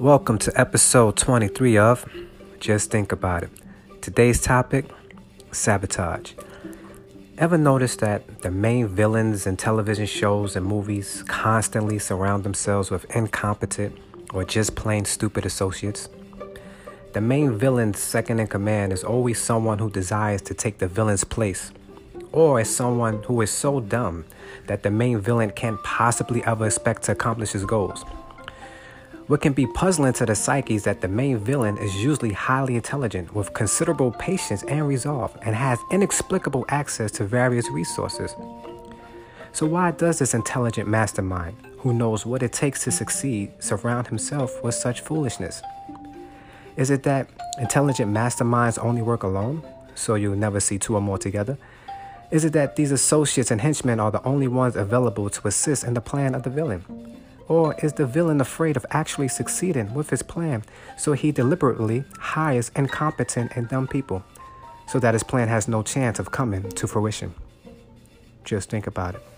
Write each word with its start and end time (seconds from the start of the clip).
Welcome 0.00 0.36
to 0.40 0.60
episode 0.60 1.16
23 1.16 1.78
of 1.78 2.04
Just 2.60 2.90
Think 2.90 3.12
About 3.12 3.44
It. 3.44 3.50
Today's 4.02 4.42
topic 4.42 4.84
sabotage. 5.52 6.34
Ever 7.38 7.56
notice 7.56 7.96
that 7.96 8.42
the 8.42 8.50
main 8.50 8.88
villains 8.88 9.46
in 9.46 9.56
television 9.56 10.04
shows 10.04 10.54
and 10.54 10.66
movies 10.66 11.22
constantly 11.26 11.98
surround 11.98 12.44
themselves 12.44 12.90
with 12.90 13.06
incompetent 13.16 13.96
or 14.34 14.44
just 14.44 14.76
plain 14.76 15.06
stupid 15.06 15.46
associates? 15.46 16.10
The 17.14 17.22
main 17.22 17.56
villain's 17.56 17.98
second 17.98 18.38
in 18.38 18.48
command 18.48 18.92
is 18.92 19.02
always 19.02 19.40
someone 19.40 19.78
who 19.78 19.88
desires 19.88 20.42
to 20.42 20.52
take 20.52 20.76
the 20.76 20.88
villain's 20.88 21.24
place, 21.24 21.72
or 22.32 22.60
is 22.60 22.74
someone 22.74 23.22
who 23.22 23.40
is 23.40 23.50
so 23.50 23.80
dumb 23.80 24.26
that 24.66 24.82
the 24.82 24.90
main 24.90 25.20
villain 25.20 25.52
can't 25.52 25.82
possibly 25.82 26.44
ever 26.44 26.66
expect 26.66 27.04
to 27.04 27.12
accomplish 27.12 27.52
his 27.52 27.64
goals. 27.64 28.04
What 29.28 29.40
can 29.40 29.54
be 29.54 29.66
puzzling 29.66 30.12
to 30.14 30.26
the 30.26 30.36
psyche 30.36 30.76
is 30.76 30.84
that 30.84 31.00
the 31.00 31.08
main 31.08 31.38
villain 31.38 31.78
is 31.78 31.96
usually 31.96 32.32
highly 32.32 32.76
intelligent, 32.76 33.34
with 33.34 33.52
considerable 33.54 34.12
patience 34.12 34.62
and 34.62 34.86
resolve, 34.86 35.36
and 35.42 35.56
has 35.56 35.80
inexplicable 35.90 36.64
access 36.68 37.10
to 37.12 37.24
various 37.24 37.68
resources. 37.68 38.36
So, 39.50 39.66
why 39.66 39.90
does 39.90 40.20
this 40.20 40.32
intelligent 40.32 40.88
mastermind, 40.88 41.56
who 41.78 41.92
knows 41.92 42.24
what 42.24 42.44
it 42.44 42.52
takes 42.52 42.84
to 42.84 42.92
succeed, 42.92 43.50
surround 43.58 44.06
himself 44.06 44.62
with 44.62 44.76
such 44.76 45.00
foolishness? 45.00 45.60
Is 46.76 46.90
it 46.90 47.02
that 47.02 47.28
intelligent 47.58 48.12
masterminds 48.14 48.78
only 48.80 49.02
work 49.02 49.24
alone, 49.24 49.66
so 49.96 50.14
you'll 50.14 50.36
never 50.36 50.60
see 50.60 50.78
two 50.78 50.94
or 50.94 51.00
more 51.00 51.18
together? 51.18 51.58
Is 52.30 52.44
it 52.44 52.52
that 52.52 52.76
these 52.76 52.92
associates 52.92 53.50
and 53.50 53.60
henchmen 53.60 53.98
are 53.98 54.12
the 54.12 54.22
only 54.22 54.46
ones 54.46 54.76
available 54.76 55.30
to 55.30 55.48
assist 55.48 55.82
in 55.82 55.94
the 55.94 56.00
plan 56.00 56.36
of 56.36 56.44
the 56.44 56.50
villain? 56.50 56.84
Or 57.48 57.74
is 57.82 57.92
the 57.92 58.06
villain 58.06 58.40
afraid 58.40 58.76
of 58.76 58.84
actually 58.90 59.28
succeeding 59.28 59.94
with 59.94 60.10
his 60.10 60.22
plan, 60.22 60.64
so 60.96 61.12
he 61.12 61.30
deliberately 61.30 62.04
hires 62.18 62.70
incompetent 62.74 63.52
and 63.54 63.68
dumb 63.68 63.86
people, 63.86 64.24
so 64.88 64.98
that 64.98 65.14
his 65.14 65.22
plan 65.22 65.48
has 65.48 65.68
no 65.68 65.82
chance 65.82 66.18
of 66.18 66.32
coming 66.32 66.68
to 66.70 66.86
fruition? 66.86 67.34
Just 68.44 68.70
think 68.70 68.86
about 68.86 69.14
it. 69.14 69.35